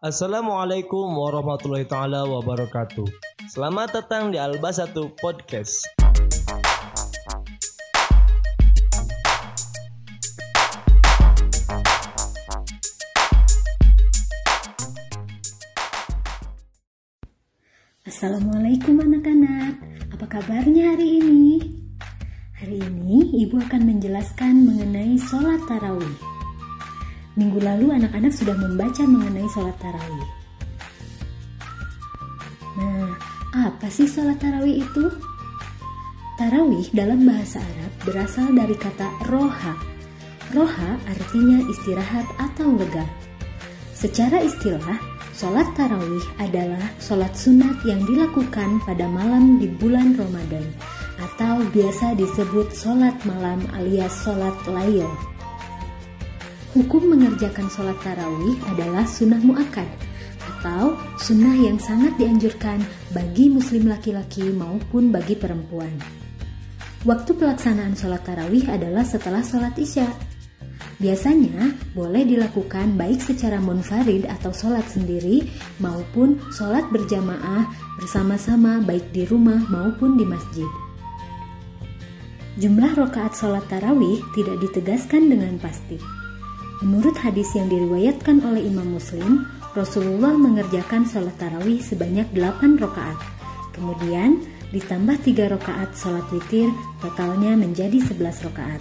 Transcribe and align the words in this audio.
Assalamualaikum 0.00 1.06
warahmatullahi 1.12 1.84
taala 1.84 2.24
wabarakatuh. 2.24 3.04
Selamat 3.46 3.94
datang 3.94 4.34
di 4.34 4.38
Alba 4.38 4.72
1 4.72 4.94
Podcast. 5.18 5.86
Assalamualaikum 18.08 18.98
anak-anak, 18.98 19.74
apa 20.12 20.26
kabarnya 20.26 20.96
hari 20.96 21.22
ini? 21.22 21.62
Hari 22.58 22.76
ini 22.76 23.38
ibu 23.46 23.56
akan 23.56 23.86
menjelaskan 23.86 24.66
mengenai 24.66 25.16
sholat 25.16 25.62
tarawih. 25.64 26.29
Minggu 27.38 27.62
lalu 27.62 27.94
anak-anak 27.94 28.34
sudah 28.34 28.56
membaca 28.58 29.06
mengenai 29.06 29.46
sholat 29.54 29.76
tarawih. 29.78 30.30
Nah, 32.80 33.14
apa 33.70 33.86
sih 33.86 34.10
sholat 34.10 34.38
tarawih 34.42 34.82
itu? 34.82 35.04
Tarawih 36.40 36.88
dalam 36.96 37.22
bahasa 37.22 37.60
Arab 37.60 37.92
berasal 38.02 38.48
dari 38.56 38.74
kata 38.74 39.06
roha. 39.28 39.76
Roha 40.50 40.90
artinya 41.06 41.62
istirahat 41.70 42.26
atau 42.40 42.74
lega. 42.74 43.06
Secara 43.94 44.40
istilah, 44.42 44.98
sholat 45.36 45.68
tarawih 45.76 46.24
adalah 46.40 46.90
sholat 46.98 47.30
sunat 47.36 47.84
yang 47.84 48.02
dilakukan 48.08 48.82
pada 48.82 49.06
malam 49.06 49.60
di 49.60 49.68
bulan 49.68 50.16
Ramadan 50.16 50.64
atau 51.20 51.60
biasa 51.68 52.16
disebut 52.16 52.72
sholat 52.72 53.14
malam 53.28 53.60
alias 53.76 54.24
sholat 54.24 54.56
layl. 54.66 55.29
Hukum 56.70 57.02
mengerjakan 57.02 57.66
sholat 57.66 57.98
tarawih 57.98 58.54
adalah 58.70 59.02
sunnah 59.02 59.42
mu'akad 59.42 59.90
atau 60.38 60.94
sunnah 61.18 61.58
yang 61.58 61.82
sangat 61.82 62.14
dianjurkan 62.14 62.78
bagi 63.10 63.50
muslim 63.50 63.90
laki-laki 63.90 64.54
maupun 64.54 65.10
bagi 65.10 65.34
perempuan. 65.34 65.90
Waktu 67.02 67.34
pelaksanaan 67.34 67.98
sholat 67.98 68.22
tarawih 68.22 68.70
adalah 68.70 69.02
setelah 69.02 69.42
sholat 69.42 69.74
isya. 69.82 70.06
Biasanya 71.02 71.74
boleh 71.90 72.22
dilakukan 72.22 72.94
baik 72.94 73.18
secara 73.18 73.58
munfarid 73.58 74.30
atau 74.30 74.54
sholat 74.54 74.86
sendiri 74.86 75.50
maupun 75.82 76.38
sholat 76.54 76.86
berjamaah 76.94 77.66
bersama-sama 77.98 78.78
baik 78.78 79.10
di 79.10 79.26
rumah 79.26 79.58
maupun 79.66 80.14
di 80.14 80.22
masjid. 80.22 80.70
Jumlah 82.62 82.94
rokaat 82.94 83.34
sholat 83.34 83.66
tarawih 83.66 84.22
tidak 84.38 84.62
ditegaskan 84.62 85.34
dengan 85.34 85.58
pasti. 85.58 86.19
Menurut 86.80 87.12
hadis 87.20 87.52
yang 87.52 87.68
diriwayatkan 87.68 88.40
oleh 88.40 88.64
Imam 88.64 88.96
Muslim, 88.96 89.44
Rasulullah 89.76 90.32
mengerjakan 90.32 91.04
sholat 91.04 91.36
tarawih 91.36 91.76
sebanyak 91.76 92.24
8 92.32 92.80
rokaat. 92.80 93.20
Kemudian 93.76 94.40
ditambah 94.72 95.20
3 95.20 95.52
rokaat 95.52 95.92
sholat 95.92 96.24
witir, 96.32 96.72
totalnya 97.04 97.52
menjadi 97.52 98.00
11 98.00 98.48
rokaat. 98.48 98.80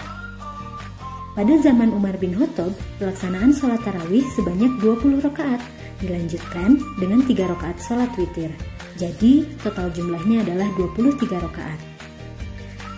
Pada 1.35 1.53
zaman 1.59 1.91
Umar 1.91 2.15
bin 2.15 2.39
Khattab, 2.39 2.71
pelaksanaan 3.03 3.51
sholat 3.51 3.83
tarawih 3.83 4.23
sebanyak 4.31 4.79
20 4.79 5.19
rokaat, 5.19 5.59
dilanjutkan 5.99 6.79
dengan 7.03 7.19
3 7.27 7.51
rokaat 7.51 7.83
sholat 7.83 8.07
witir. 8.15 8.55
Jadi 8.95 9.43
total 9.59 9.91
jumlahnya 9.91 10.47
adalah 10.47 10.71
23 10.79 11.35
rokaat. 11.35 11.98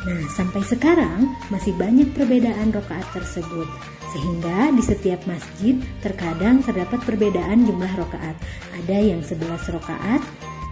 Nah, 0.02 0.26
sampai 0.34 0.66
sekarang 0.66 1.30
masih 1.54 1.78
banyak 1.78 2.10
perbedaan 2.18 2.74
rokaat 2.74 3.06
tersebut, 3.14 3.70
sehingga 4.10 4.74
di 4.74 4.82
setiap 4.82 5.22
masjid 5.30 5.78
terkadang 6.02 6.66
terdapat 6.66 7.06
perbedaan 7.06 7.70
jumlah 7.70 7.94
rokaat. 8.02 8.34
Ada 8.82 8.98
yang 8.98 9.22
11 9.22 9.62
rokaat, 9.70 10.22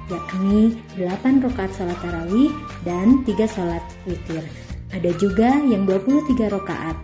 yakni 0.10 0.82
8 0.98 1.46
rokaat 1.46 1.70
sholat 1.78 2.02
tarawih 2.02 2.50
dan 2.82 3.22
3 3.22 3.46
sholat 3.46 3.86
witir. 4.10 4.42
Ada 4.90 5.14
juga 5.22 5.62
yang 5.62 5.86
23 5.86 6.50
rokaat, 6.50 6.98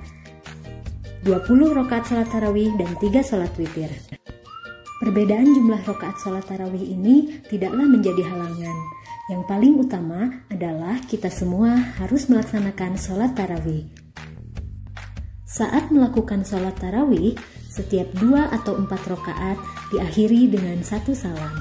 20 1.21 1.77
rokaat 1.77 2.09
sholat 2.09 2.25
tarawih 2.33 2.73
dan 2.81 2.89
3 2.97 3.21
sholat 3.21 3.53
witir. 3.53 3.93
Perbedaan 4.97 5.53
jumlah 5.53 5.85
rokaat 5.85 6.17
sholat 6.17 6.41
tarawih 6.49 6.81
ini 6.81 7.37
tidaklah 7.45 7.85
menjadi 7.85 8.25
halangan. 8.25 8.77
Yang 9.25 9.41
paling 9.49 9.73
utama 9.81 10.45
adalah 10.53 11.01
kita 11.01 11.33
semua 11.33 11.73
harus 11.97 12.29
melaksanakan 12.29 12.93
sholat 12.93 13.33
tarawih. 13.33 13.89
Saat 15.49 15.89
melakukan 15.89 16.45
sholat 16.45 16.77
tarawih, 16.77 17.33
setiap 17.65 18.05
dua 18.21 18.53
atau 18.53 18.77
empat 18.77 19.01
rokaat 19.09 19.57
diakhiri 19.89 20.45
dengan 20.45 20.77
satu 20.85 21.17
salam. 21.17 21.57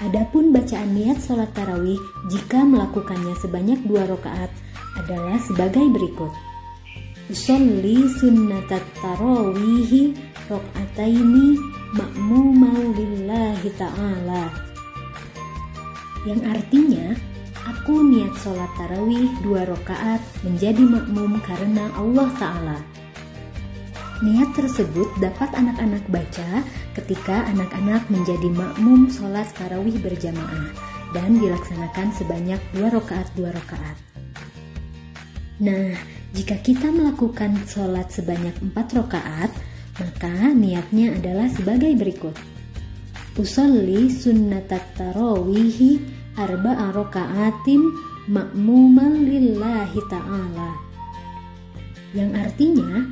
Adapun 0.00 0.48
bacaan 0.48 0.96
niat 0.96 1.20
sholat 1.20 1.52
tarawih 1.52 2.00
jika 2.32 2.64
melakukannya 2.64 3.36
sebanyak 3.44 3.84
dua 3.84 4.08
rokaat 4.08 4.48
adalah 4.96 5.36
sebagai 5.44 5.84
berikut. 5.92 6.32
Usolli 7.28 8.08
sunnatat 8.16 8.80
tarawihi 8.96 10.16
rokataini 10.48 11.60
makmumal 11.92 12.96
lillahi 12.96 13.68
ta'ala 13.76 14.63
yang 16.24 16.40
artinya 16.48 17.12
aku 17.64 18.00
niat 18.04 18.32
sholat 18.40 18.68
tarawih 18.80 19.28
dua 19.44 19.68
rakaat 19.68 20.20
menjadi 20.44 20.80
makmum 20.80 21.40
karena 21.44 21.88
Allah 21.96 22.28
Ta'ala. 22.40 22.78
Niat 24.24 24.56
tersebut 24.56 25.10
dapat 25.20 25.52
anak-anak 25.52 26.04
baca 26.08 26.64
ketika 26.96 27.44
anak-anak 27.52 28.08
menjadi 28.08 28.48
makmum 28.52 29.12
sholat 29.12 29.48
tarawih 29.52 29.96
berjamaah 30.00 30.72
dan 31.12 31.36
dilaksanakan 31.36 32.08
sebanyak 32.16 32.60
dua 32.72 32.88
rakaat 32.88 33.28
dua 33.36 33.52
rakaat. 33.52 33.96
Nah, 35.60 35.92
jika 36.34 36.58
kita 36.58 36.90
melakukan 36.90 37.54
sholat 37.68 38.10
sebanyak 38.10 38.56
empat 38.58 38.96
rakaat, 38.96 39.50
maka 40.02 40.50
niatnya 40.50 41.14
adalah 41.14 41.46
sebagai 41.46 41.94
berikut. 41.94 42.53
Usolli 43.34 44.06
sunnatat 44.14 44.94
tarawihi 44.94 45.98
arba'a 46.38 46.94
raka'atin 46.94 47.82
makmuman 48.30 49.26
lillahi 49.26 50.00
ta'ala 50.06 50.94
yang 52.14 52.30
artinya 52.30 53.02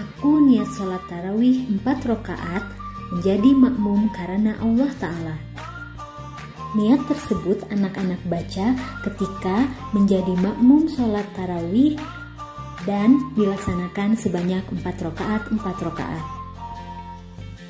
aku 0.00 0.40
niat 0.48 0.64
sholat 0.72 1.04
tarawih 1.12 1.68
4 1.76 1.84
rakaat 1.84 2.64
menjadi 3.12 3.52
makmum 3.52 4.08
karena 4.16 4.56
Allah 4.64 4.90
Ta'ala 4.96 5.36
Niat 6.76 7.08
tersebut 7.08 7.68
anak-anak 7.72 8.20
baca 8.28 8.76
ketika 9.04 9.56
menjadi 9.92 10.32
makmum 10.40 10.88
sholat 10.88 11.24
tarawih 11.36 12.00
dan 12.88 13.16
dilaksanakan 13.36 14.16
sebanyak 14.16 14.64
4 14.72 14.84
rakaat 14.84 15.48
4 15.52 15.62
rakaat. 15.62 16.35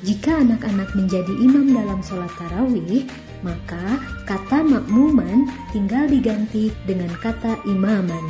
Jika 0.05 0.45
anak-anak 0.45 0.93
menjadi 0.93 1.33
imam 1.41 1.73
dalam 1.73 2.05
sholat 2.05 2.29
tarawih, 2.37 3.09
maka 3.41 3.97
kata 4.29 4.61
makmuman 4.61 5.49
tinggal 5.73 6.05
diganti 6.05 6.69
dengan 6.85 7.09
kata 7.17 7.57
imaman. 7.65 8.21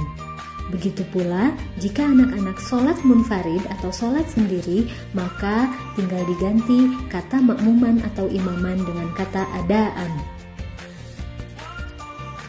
Begitu 0.72 1.04
pula 1.12 1.52
jika 1.80 2.08
anak-anak 2.08 2.60
sholat 2.60 2.96
munfarid 3.04 3.64
atau 3.80 3.92
sholat 3.92 4.28
sendiri, 4.32 4.88
maka 5.16 5.72
tinggal 5.96 6.24
diganti 6.28 6.92
kata 7.12 7.40
makmuman 7.40 8.04
atau 8.04 8.28
imaman 8.32 8.80
dengan 8.84 9.12
kata 9.16 9.44
adaan. 9.64 10.12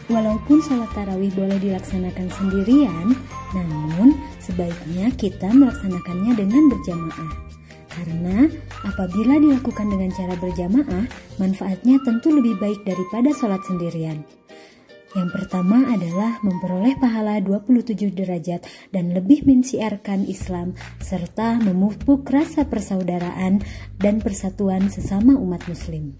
Walaupun 0.07 0.63
sholat 0.63 0.89
tarawih 0.95 1.31
boleh 1.35 1.59
dilaksanakan 1.59 2.27
sendirian, 2.33 3.13
namun 3.51 4.15
sebaiknya 4.41 5.11
kita 5.15 5.51
melaksanakannya 5.51 6.33
dengan 6.39 6.63
berjamaah. 6.71 7.48
Karena 7.99 8.47
apabila 8.87 9.35
dilakukan 9.43 9.91
dengan 9.91 10.07
cara 10.15 10.39
berjamaah, 10.39 11.03
manfaatnya 11.35 11.99
tentu 12.07 12.31
lebih 12.31 12.55
baik 12.55 12.87
daripada 12.87 13.35
sholat 13.35 13.59
sendirian. 13.67 14.23
Yang 15.19 15.29
pertama 15.35 15.89
adalah 15.89 16.39
memperoleh 16.45 16.95
pahala 17.01 17.43
27 17.43 18.13
derajat 18.13 18.63
dan 18.95 19.11
lebih 19.11 19.43
mensiarkan 19.43 20.23
Islam 20.29 20.79
serta 21.01 21.59
memupuk 21.59 22.23
rasa 22.29 22.63
persaudaraan 22.69 23.59
dan 23.99 24.23
persatuan 24.23 24.87
sesama 24.87 25.35
umat 25.35 25.65
muslim. 25.67 26.15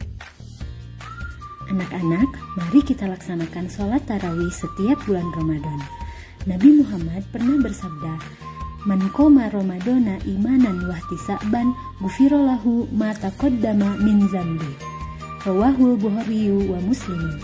Anak-anak, 1.69 2.27
mari 2.57 2.81
kita 2.81 3.05
laksanakan 3.07 3.69
sholat 3.71 4.03
tarawih 4.09 4.51
setiap 4.51 4.99
bulan 5.05 5.29
Ramadan. 5.37 5.79
Nabi 6.49 6.81
Muhammad 6.81 7.29
pernah 7.29 7.61
bersabda, 7.61 8.17
Man 8.87 9.11
koma 9.11 9.51
Ramadana 9.51 10.21
imanan 10.23 10.87
wahtisaban 10.87 11.75
gufirolahu 11.99 12.87
ma 12.95 13.11
taqaddama 13.11 13.99
min 13.99 14.27
zambi. 14.31 14.71
Rawahul 15.43 15.99
Bukhari 15.99 16.51
wa 16.51 16.79
Muslim. 16.83 17.39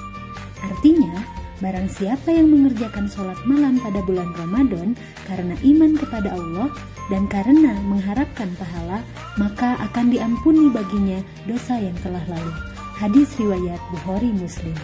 Artinya, 0.64 1.24
Barang 1.64 1.88
siapa 1.88 2.36
yang 2.36 2.52
mengerjakan 2.52 3.08
sholat 3.08 3.40
malam 3.48 3.80
pada 3.80 4.04
bulan 4.04 4.28
Ramadan 4.36 4.92
karena 5.24 5.56
iman 5.64 5.96
kepada 5.96 6.36
Allah 6.36 6.68
dan 7.08 7.32
karena 7.32 7.80
mengharapkan 7.88 8.52
pahala, 8.60 9.00
maka 9.40 9.80
akan 9.80 10.12
diampuni 10.12 10.68
baginya 10.68 11.24
dosa 11.48 11.80
yang 11.80 11.96
telah 12.04 12.20
lalu. 12.28 12.54
Hadis 13.00 13.32
riwayat 13.40 13.80
Bukhari 13.88 14.36
Muslim. 14.36 14.76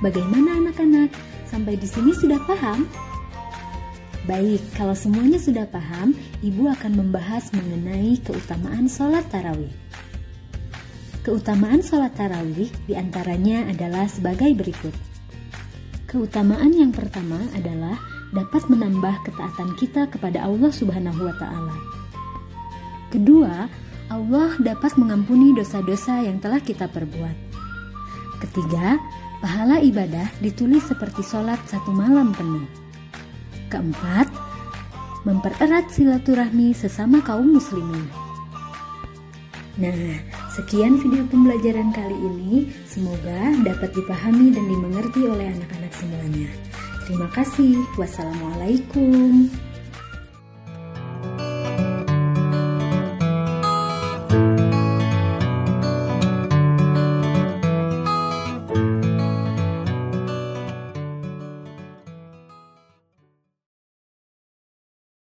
Bagaimana 0.00 0.56
anak-anak? 0.64 1.12
Sampai 1.44 1.76
di 1.76 1.84
sini 1.84 2.16
sudah 2.16 2.40
paham? 2.48 2.88
Baik, 4.22 4.62
kalau 4.78 4.94
semuanya 4.94 5.34
sudah 5.42 5.66
paham, 5.66 6.14
Ibu 6.46 6.70
akan 6.70 6.94
membahas 6.94 7.50
mengenai 7.58 8.22
keutamaan 8.22 8.86
sholat 8.86 9.26
tarawih. 9.26 9.74
Keutamaan 11.26 11.82
sholat 11.82 12.14
tarawih 12.14 12.70
di 12.86 12.94
antaranya 12.94 13.66
adalah 13.66 14.06
sebagai 14.06 14.54
berikut. 14.54 14.94
Keutamaan 16.06 16.70
yang 16.70 16.94
pertama 16.94 17.38
adalah 17.50 17.98
dapat 18.30 18.62
menambah 18.70 19.26
ketaatan 19.26 19.74
kita 19.74 20.06
kepada 20.06 20.46
Allah 20.46 20.70
Subhanahu 20.70 21.26
wa 21.26 21.34
Ta'ala. 21.42 21.76
Kedua, 23.10 23.66
Allah 24.06 24.50
dapat 24.62 24.94
mengampuni 25.02 25.50
dosa-dosa 25.50 26.22
yang 26.22 26.38
telah 26.38 26.62
kita 26.62 26.86
perbuat. 26.86 27.36
Ketiga, 28.38 29.02
pahala 29.42 29.82
ibadah 29.82 30.30
ditulis 30.38 30.86
seperti 30.86 31.26
sholat 31.26 31.58
satu 31.66 31.90
malam 31.90 32.30
penuh. 32.34 32.82
Keempat, 33.72 34.28
mempererat 35.24 35.88
silaturahmi 35.88 36.76
sesama 36.76 37.24
kaum 37.24 37.56
muslimin. 37.56 38.04
Nah, 39.80 40.20
sekian 40.52 41.00
video 41.00 41.24
pembelajaran 41.32 41.88
kali 41.96 42.12
ini. 42.12 42.68
Semoga 42.84 43.56
dapat 43.64 43.96
dipahami 43.96 44.52
dan 44.52 44.68
dimengerti 44.68 45.24
oleh 45.24 45.48
anak-anak 45.48 45.92
semuanya. 45.96 46.52
Terima 47.08 47.32
kasih. 47.32 47.80
Wassalamualaikum. 47.96 49.48